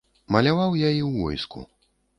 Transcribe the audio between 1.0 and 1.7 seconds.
ў войску.